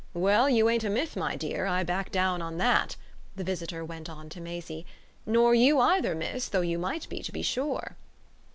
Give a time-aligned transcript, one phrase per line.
[0.15, 2.95] Well, you ain't a myth, my dear I back down on that,"
[3.35, 4.87] the visitor went on to Maisie;
[5.27, 7.95] "nor you either, miss, though you might be, to be sure!"